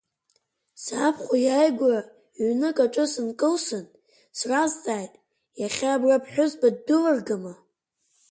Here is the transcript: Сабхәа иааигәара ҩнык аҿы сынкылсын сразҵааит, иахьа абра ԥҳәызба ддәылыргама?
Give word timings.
Сабхәа 0.83 1.37
иааигәара 1.45 1.99
ҩнык 2.45 2.77
аҿы 2.85 3.05
сынкылсын 3.11 3.85
сразҵааит, 4.37 5.13
иахьа 5.61 5.89
абра 5.95 6.23
ԥҳәызба 6.23 6.67
ддәылыргама? 6.75 7.53